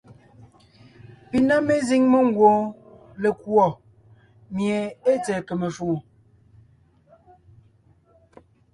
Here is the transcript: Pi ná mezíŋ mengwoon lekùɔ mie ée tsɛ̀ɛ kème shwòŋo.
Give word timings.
Pi 1.29 1.37
ná 1.47 1.55
mezíŋ 1.67 2.03
mengwoon 2.11 2.61
lekùɔ 3.21 3.65
mie 4.53 4.77
ée 5.09 5.17
tsɛ̀ɛ 5.23 5.45
kème 5.47 5.67
shwòŋo. 5.75 5.97